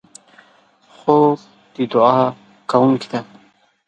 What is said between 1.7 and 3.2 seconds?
د دعا کوونکې ده.